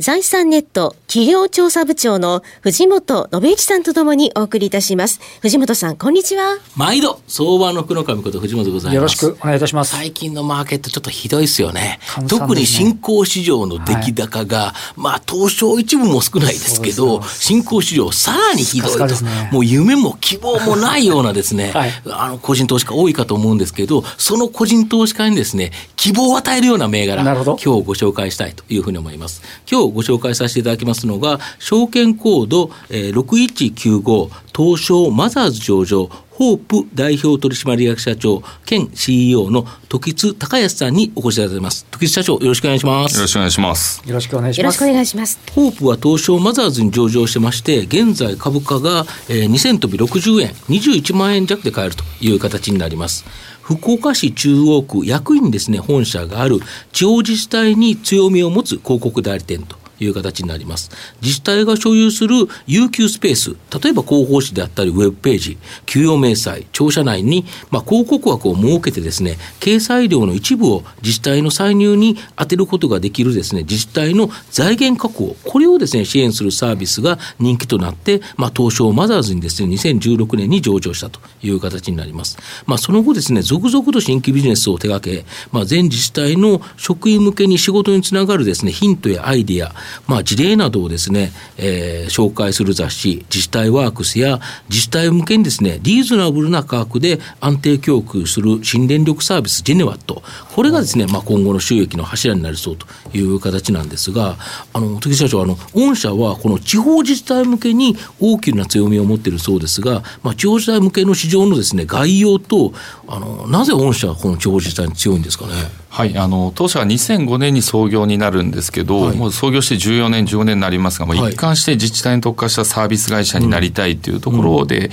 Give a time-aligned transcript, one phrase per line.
[0.00, 5.20] 財産ネット企業調査部長の藤本信之さんとともにお送りいたします。
[5.42, 6.56] 藤本さん、こんにちは。
[6.74, 8.94] 毎度、相場の福の神こと藤本でございます。
[8.94, 9.94] よろしくお願いいたします。
[9.94, 11.98] 最近のマーケットちょっとひどいですよね。
[12.18, 29.42] ね特に新興市場の出来高が、はい、まあ東証一部も少ないですけど、新興市場さらにひどいと、ね、もう夢も希望もないようなですね、 はい、あの個人投資家多いかと思うんですけど、その個人投資家にですね、希望を与えるような銘柄、今日ご紹介したいというふうに思います。
[29.70, 36.10] 今日ご紹介させていただきますのが、証券コード、えー、6195東証マザーズ上場
[36.40, 41.84] ホープ代表取締役社長兼 CEO の時津隆康さんにお越しいただいています。
[41.90, 43.16] 時津社長、よろしくお願いします。
[43.16, 44.02] よろしくお願いします。
[44.06, 44.60] よろしくお願いします。
[44.62, 45.38] よろしくお願いします。
[45.54, 53.26] ホープは東証マザーズに上場してまして、現在株価が、えー、2000飛び60円、21万円弱で買えるという形になります。
[53.60, 56.60] 福岡市中央区役員ですね、本社がある
[56.92, 60.90] 地方自治体に強みを持つ広告代理店という形になります。
[61.22, 62.34] 自治体が所有する
[62.66, 82.38] 有給スペース、例えば広報誌であったりウェブページ、給与明細、庁舎内に、まあ、広告枠を設けてですね、掲載料の一部を自治体の歳入に充てることができるですね、自治体の財源確保、これをですね、支援するサービスが人気となって、まあ、東証マザーズにですね、2016年に上場したという形になります。
[82.66, 89.74] まあ、その後ですね、続々と新規ビジネスを手掛け、まあ、全自治体の職員向けに仕事につながるですね、ヒントやアイディア、
[90.06, 100.22] まあ、事例などをですね、えー、紹介する雑誌、自治体ワークスや自治体向けにですね、リーズナブルな価格で安定供給する新電力サービス、ジェネワット、
[100.54, 104.36] これがですね、まあ、今後の収益の柱になりそうという形なんですが、
[104.72, 112.72] あの、時社長、あの、御社はこの地方自治体向けに大きな強みを持っているそうですが、まあ、地方自治体向けの市場のですね、概要と、
[113.08, 115.52] あの、なぜ御社はこの地方自治体に強いんですかね？
[115.92, 124.88] はい、あの当社は2005年に創業になるんですけど、はい、もう創業して14年、15年になりますが、もう一貫して自治体に特化したサービス会社になりたいというところで、うん、え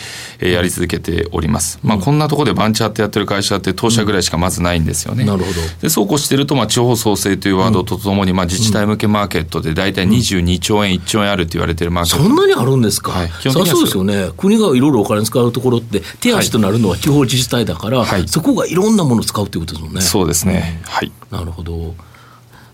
[0.47, 1.79] ー、やり続けております。
[1.83, 5.23] まあ、こんなところでバンチャーってやってる会社って当社ぐらいしかまずないんですよね。
[5.23, 12.23] なるほどでそうこうしてると、まあ、地方創生というワードとともに、まあ、自治体向けマーケットで大体22兆円、1兆円あると言われてるマーケット。
[12.23, 14.31] そんなにあるんですか、はい、基本的そうですよね。
[14.35, 20.01] 国がいろいろお金使うところって、手足となるのは地方自治体だから、はい、そこがいろんなものを使うということですもんね。
[20.01, 20.81] そうですね。
[20.87, 21.11] はい。
[21.29, 21.93] なるほど。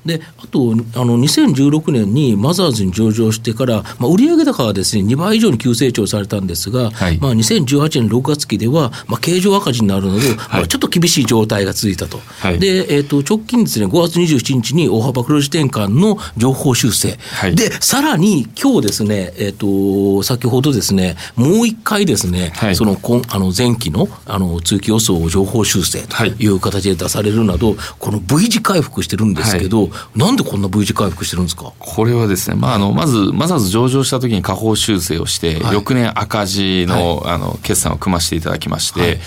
[0.06, 17.18] であとあの2016年にマザーズに上場してから、まあ、売上高はです、ね、2倍以上に急成長されたんですが、はい、まあ、2018年6月期では、まあ、経常赤字になるなど、はい、まあ、ちょっと厳しい状態が続いたと、はい、でえーと、直近です、ね、5月27日に大幅黒字転換の情報修正、
[17.56, 26.54] でさらに今日ですね、えーと、先ほどですね、もう一回ですね、そのこんあの前期のあの通期予想を情報修正とい。
[26.54, 31.74] う形で出されるなど、この V 字回復してるんですけど、なんでこんな V 字回復してるんですか？
[31.80, 39.20] これはですね、まあ、あのまずまず上場した時に下方修正をして、はい、翌年赤字の,、あの決算を組ませていただきまして、はい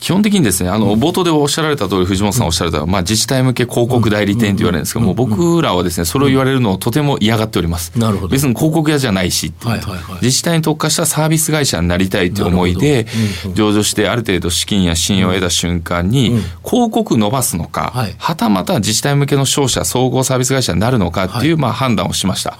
[0.00, 7.92] 基本的にですね、あの、冒頭でおっしゃられた通り、藤本さんおっしゃられた、まあ、自治体向け広告代理店と言われるんですけども、僕らはですね、それを言われるのをとても嫌がっております。
[7.96, 8.28] なるほど。
[8.28, 13.06] 別に広告屋じゃないし、はいはいはい、自治体に特化したサービス会社になりたいという思いで、
[13.54, 16.30] 上場してある程度資金や信用を得た瞬間に、
[16.64, 22.56] 広告伸ばすのか、はたまた自治体向けの商社、総合サービス会社になるのかっていう、まあ、判断をしました。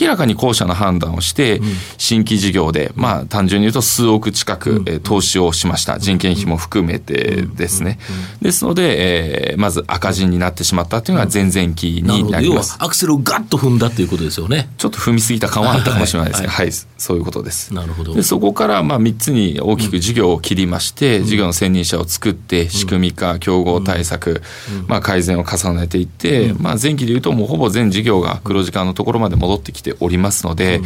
[0.00, 1.60] 明らかに後者の判断をして、
[1.98, 5.98] 新規事業で、まあ、単純に言うと数億近く、投資をしました。
[5.98, 7.98] 人件費も含めてですね。
[8.42, 12.76] ですので、えー、まず赤字になってしまったというのが前々期になります。
[12.78, 14.68] アクセルをガッと踏んだということですよね。
[14.78, 16.42] ちょっと踏みすぎた感はあったかもしれないです。
[16.42, 17.72] が、はい、はい、そういうことです。
[17.74, 18.14] なるほど。
[18.14, 30.80] でそこからまあ3つに大きく事業を切りまして、うん、事業の専任者を作って、仕組み化、競合対策、うん、まあ改善を重ねていって、うん、まあ前期でいうともうほぼ全事業が黒字化のところまで戻ってきておりますので、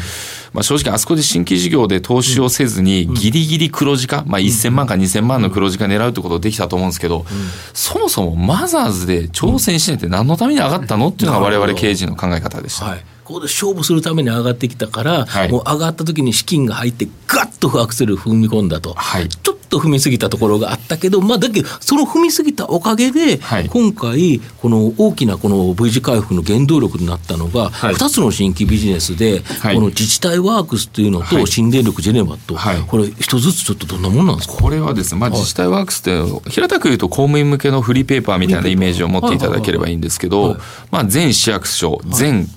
[0.52, 7.25] まあ正直あそこで新規事業で投資をせずにギリギリ黒字化、まあ1000万か2000万の黒字化狙うということできたと思うんですけど、
[7.73, 12.87] そもそもマザーズで挑戦しないって何のために上がったのっていうのが我々経営陣の考え方でした。
[12.87, 32.56] はいここで勝負するために上がってきたから、はい、もう上がった時に資金が入って、ガッとアクセル踏み込んだと、はい、ちょっと踏みすぎたところがあったけど、まあ、だけど、その踏みすぎたおかげで、はい、今回、この大きなこの V 字回復の原動力になったのが、はい、2つの新規ビジネスで、この自治体ワークスというのと、新電力ジェネバと、
[32.88, 34.54] これ、一つずつちょっとどんなもんなんですか？
[34.54, 40.58] これはですね、まあ、自治体ワークスって、平たく言うと公務員向けのフリーペーパーみたいなイメージを持っていただければいいんですけど、
[40.90, 42.48] まあ、全市役所、全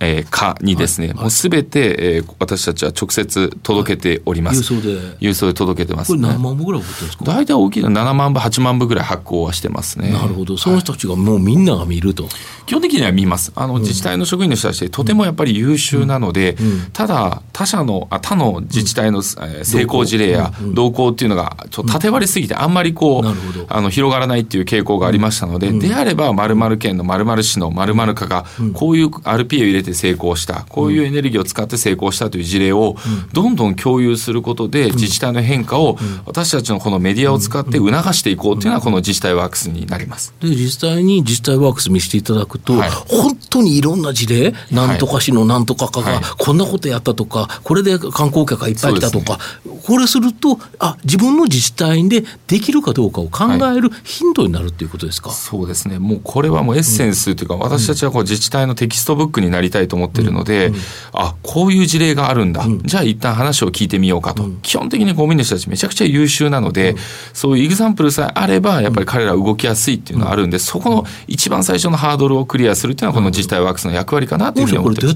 [0.00, 4.60] えー、課にですね、はい、もうすべて、えー、私たちは直接届けております。
[4.74, 5.16] 郵送で。
[5.20, 7.24] 郵送で届けてます、ね、これ何万部ぐらい送ってるんですか？
[7.24, 10.12] 大体大きいの7万部、8万部ぐらい発行はしてますね。
[10.12, 10.56] なるほど。
[10.56, 12.28] その人たちがもうみんなが見ると。
[12.66, 13.52] 基本的には見ます。
[13.54, 16.56] あの、自治体の職員の人たちとてもやっぱり優秀なので、
[16.92, 26.34] ただ、他社の、あ他の自治体の、成功事例や動向っていうのが、ちょっと縦割りすぎて、あんまりこう、あの、広がらないっていう傾向がありましたので、であれば、
[26.78, 27.04] 県の
[27.42, 27.70] 市の
[28.14, 32.96] 課が、こういう RPA を入れて成功した、こういうエネルギーを使って成功したという事例を、
[33.32, 40.32] どんどん共有することで、自治体の変化を、私たちのこのメディアを使って促していこうっていうのは、この自治体ワークスになります。
[40.40, 60.80] で、実際に自治体ワークス見せていただくくと、はい、本当にいろんな事例、なんとか市のなんとか課が、こんなことやったとか、これで観光客がいっぱい来たとか、ね、これすると、あ自分の自治体でできるかどうかを考えるヒントになるっていうことですか、はい、そうですね、もうこれはもうエッセンスというか、うん、私たちはこう自治体のテキストブックになりたいと思ってるので、うんうん、
[61.12, 66.96] あこういう事例があるんだ、じゃあ一旦話を聞いてみようかと、基本的に公務員の人たち、めちゃくちゃ優秀なので、
[67.32, 75.14] そういう example さえあれば、やっぱり彼ら動きやすいっていうのはあるんで、そこの一番最初のハードルをクリアするっていうのは、この自治体ワークスの役割かなというふうに思ってます。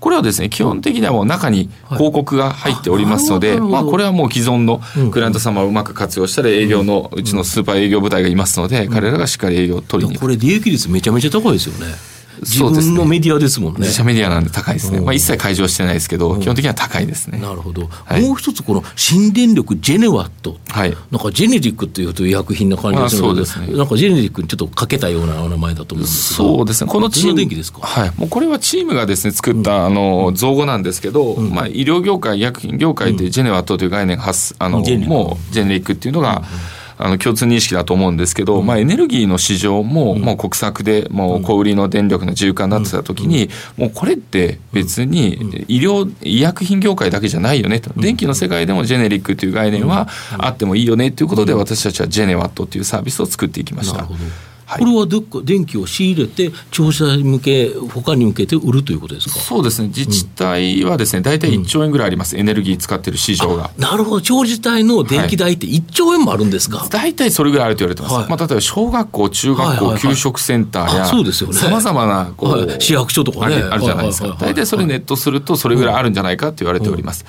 [0.00, 4.80] これはですね、基本的にはもう中に広告が入っておりますので、はい、まあこれはもう既存の
[5.10, 11.94] クライアント様をうまく活用したら営業のうちのスーパー営業部隊がいますので、彼らがしっかり営業を取りにこれ利益率めちゃめちゃ高いですよね。
[12.40, 13.80] 自分のメディアですもんね。
[13.80, 15.00] 自社メディアなんで高いですね。
[15.00, 17.38] まあ一切開場してないですけど、基本的には高いですね。
[17.38, 17.88] なるほど。
[18.04, 20.56] はい、もう一つこの新電力ジェネワット。
[20.68, 20.96] はい。
[21.10, 23.66] なんかジェネリックっていうと医薬品な感じですそうですね。
[23.76, 26.56] なんかジェネリックにちょっとかけたような名前だと思うんですけど。
[26.56, 26.90] そうですね。
[26.90, 27.34] このチーム。
[27.34, 27.80] 電気ですか？
[27.80, 28.12] はい。
[28.16, 36.42] もうこれはチームがですね、作った、あの、造語なんですけど、まあ医療業界、医薬品業界でジェネワットという概念が発、あの、もうジェネリックっていうのが、
[37.02, 47.90] あの共通認識だと思うんですけど、うん、まあ、エネルギーの市場も、もう国策でもう小売りの電力の自由化になってた時に、もうこれって別に医療医薬品業界だけじゃないよねと。
[47.96, 50.08] 電気の世界でもジェネリックという概念は
[50.38, 54.06] あってもいいよねということで私たちはジェネワットというサービスを作っていきました。
[54.70, 59.40] はい、これはどこ電気を仕入れて、消費者向け、他に向けて売るということですか？
[59.40, 63.70] そうですね、自治体はですね、大体1兆円ぐらいあります、うん、エネルギー使ってる市場が。
[63.78, 68.14] なるほど、地方自治体の電気代って1兆円もあるんですか、はい、大体それぐらいあると言われてます。
[68.14, 71.06] はい、まあ、例えば小学校、中学校、給食センターや。
[71.52, 73.56] さまざまなこう、市役所とかね。
[73.56, 74.36] あるじゃないですか。
[74.40, 77.24] 大体それネットすると、それぐらいあるんじゃないかって言われております。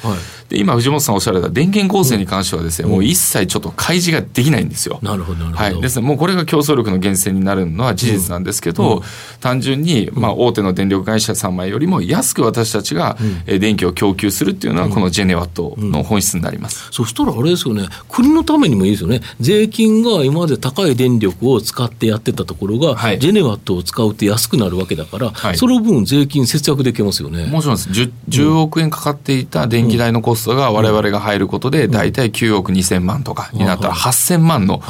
[0.50, 5.00] で今、藤本さんおっしゃられた電源構成に関してはですね、もう一切ちょっと開示ができないんですよ。
[5.02, 5.64] なるほど、なるほど。
[5.64, 5.82] はい。
[5.82, 9.02] ですね、もうこれが競争力の源泉になるのは事実なんですけど、うん、
[9.40, 13.18] 単純に、まあ、大手の電力会社様よりも安く私たちが、
[13.48, 27.46] うん、電気を供給するっていうのは、このジェネワットの本質になります、そしたらあれですよね、国のためにもいいですよね、税金が今まで高い電力を使ってやってたところが、はい、ジェネワットを使うと安くなるわけだから、はい、その分、税金節約できますよね。
[27.46, 27.90] もちろんです。
[27.90, 34.82] 10, 10億円かかっていた電気代のコストがわれわれが入ることで、大体9億2000万とかになったら、8000万の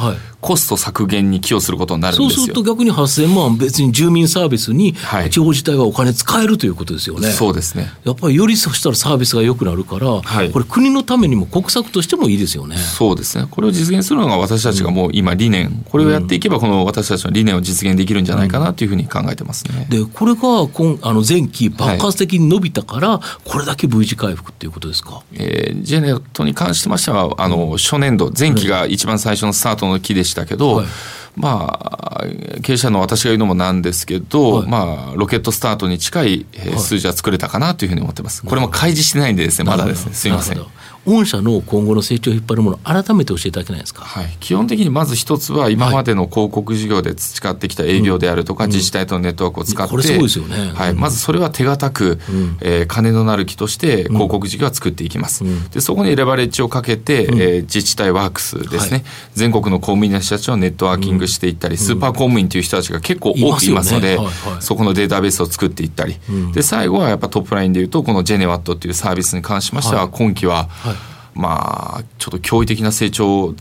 [0.42, 2.30] コスト削減に寄与することになるんですよ。
[2.30, 4.94] そうすると逆に8000万別に住民サービスに
[5.30, 7.30] 地方自治体はお金使えるということですよね。
[7.30, 7.92] そうですね。
[8.04, 12.76] やっぱりよりそしたらサービスが良くなるから、はい、これ国のためにも国策としてもいいですよね。
[12.76, 13.46] そうですね。
[13.48, 19.86] これを実現するのが私たちがもう今理念、これをやっていけばこの私たちの理念を実現できるんじゃないかなというふうに考えてますね。
[19.88, 25.22] で、これが今あの前期爆発的に伸びたから、これだけ V 字回復っていうことですか？
[25.34, 30.76] えー、ジェネットに関してましてはあの初年度前期が一番最初のスタートの期でししたけど。
[30.76, 30.86] はい
[31.34, 32.26] まあ、
[32.62, 36.46] 経営者の私が言うのもなんですけど、はい、まあ、ロケットスタートに近い
[36.78, 38.42] 数字は作れたかなというふうに思ってます。
[38.44, 40.58] これも開示してないんでですね、まだですね、すみません。
[41.04, 66.16] 御社の今後の成長を引っ張るもの、改めて教えていただけないですか、はい、基本的にまず一つは、今までの広告事業で培ってきた営業であるとか、自治体とのネットワークを使って、これすごいですよね、はい、まずそれは手堅く、うん、えー、金のなる木として広告事業は作っていきます、うん、でそこにレバレッジをかけて、うん、えー、自治体ワークスですね、はい、全国の公務員の人たちをネットワーキングしていったり、スーパー公務員という人たちが結構多くいますので、ねはいはい、そこのデータベースを作っていったり、
[66.52, 73.54] で最後はやっぱトップラインでいうと、このジェネワットというサービスに関しましては、今期は、はいまあ、ちょっと驚異的な成長を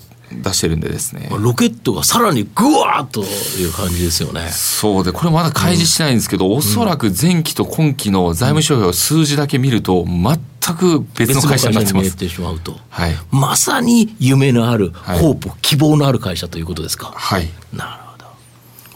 [0.43, 1.29] 出してるんでですね。
[1.37, 4.49] ロケットがさらにぐわーっという感じですよね。
[4.51, 12.15] そうでこれまだ開示してないんですけど、うん、おそらく前期と今期の財務諸表数字だけ見ると全く別の会社になってます。
[12.15, 17.13] てしまうと、はい、まさに夢のある、はい、ホープ希望のある会社ということですか。
[17.15, 17.49] はい。
[17.73, 18.17] なるほ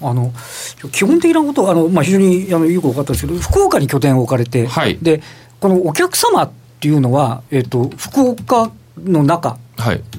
[0.02, 0.10] ど。
[0.10, 0.34] あの
[0.92, 5.22] 基本的なことはあの、まあ、非常にあのよく分かったんですけど、福岡に拠点を置かれて、はい、で
[5.60, 8.72] このお客様っていうのは、えーと、福岡
[9.04, 9.58] の中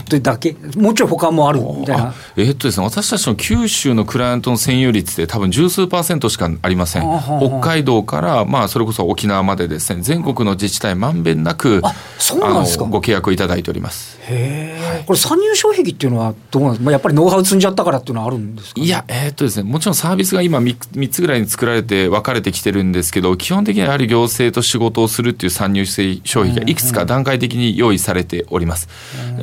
[0.09, 2.15] でだけ、はい、もちろん他もあるみたいな。
[2.37, 7.03] えー、っとですね、私たちの九州のクライアントの占有率で多分十数パーセントしかありません。
[7.03, 12.85] 北海道から、まあ、それこそ沖縄までですね、全国の自治体まんべんなく、あそうなんですか。
[12.85, 14.19] ご契約いただいております。
[14.29, 28.89] へえ、はい、これ参入障壁っていうのはどうなんですか、まあ、やっぱりノウハウ積んじゃったからっていうのはあるんですか、ね、いや、えー、っとですね、もちろんサービスが今 3, 3つぐらいに作られて分かれてきてるんですけど、基本的にはやはり行政と仕事をするっていう参入性障壁がいくつか段階的に用意されております。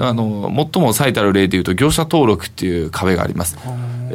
[0.07, 3.57] あの最も最たる例でいうと業者登録っていう壁があります。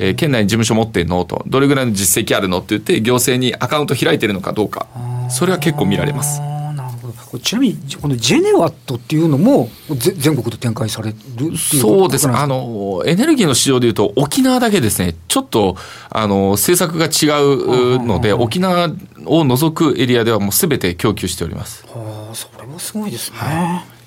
[0.01, 4.87] えー、県内に事務所持ってんのとどれぐらいの実績あるのって言って行政にアカウント開いてるのかどうか。
[5.31, 6.41] それは結構見られます。
[7.43, 12.29] ちなみにこのジェネワットっていうのも全国で展開されるそうです。
[12.29, 15.15] あのエネルギーの市場でいうと沖縄だけですね。
[15.29, 15.77] ちょっと
[16.09, 18.89] あの政策が違うので沖縄
[19.27, 21.85] を除くエリアではもうすべて供給しております。
[21.89, 23.37] はあ、それもすごいですね。
[23.39, 23.98] はい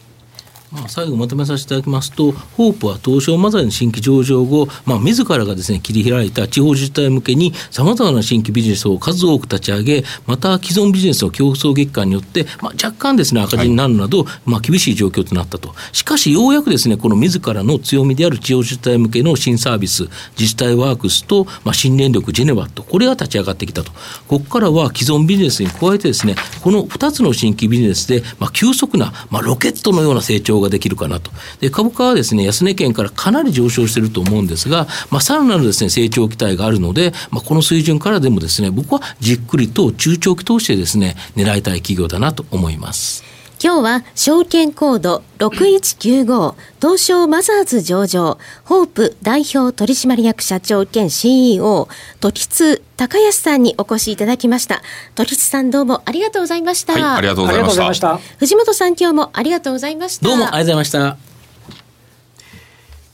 [0.71, 15.75] まあ、最後まとめさせていただきますと、ホープは東証マザーの新規上場後、まあ、自らがですね、切り開いた地方自治体向けに様々な新規ビジネスを数多く立ち上げ、また既存ビジネスの競争月間によって、まあ、若干ですね、赤字になるなど、はい、まあ、厳しい状況となったと。
[15.91, 20.03] しかし、ようやくですね、この自らの強みである地方自治体向けの新サービス、
[20.39, 23.91] 自治体ワークスと、まあ、新電力ジェネバット、これが立ち上がってきたと。
[24.27, 31.31] ここからは既存ビジネスに加えてですね、この2つの新規ビジネスで、まあ、急速な、まあ、ロケットのような成長ができるかなと。
[31.59, 43.30] で株価はですね安値圏からかなり上昇していると思うんですが、まあ、さらなるですね成長期待があるので、まあ、この水準からでもですね僕はじっくりと中長期投資でですね狙いたい企業だなと思います。
[43.63, 51.87] 今日は証券コード6195東証マザーズ上場ホープ代表取締役社長兼 CEO
[52.19, 54.81] 時津高安さんにお越しいただきました。
[55.13, 58.17] 時津さんどうもありがとうございました、はい、ありがとうございました。
[58.39, 60.27] 藤本さん今日もありがとうございました。
[60.27, 61.17] どうもありがとうございました。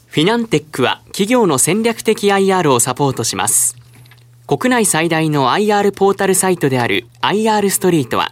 [0.08, 3.76] フィナンテックは企業の戦略的 IR をサポートします。
[4.48, 8.32] 国内最大の IR ポータルサイトである IR ストリートは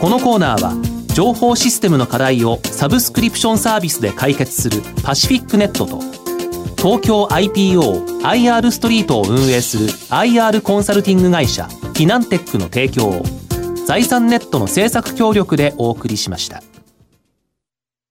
[0.00, 0.74] このコーナーは
[1.12, 5.98] 情報システムの課題をサブスクリプションサービスで解決するパシフィックネットと
[6.80, 13.22] 東京 IPOIR ストリートを運営する IR コンサルティング会社フィナンテックの提供を
[13.86, 16.62] 財産ネットの政策協力でお送りしました。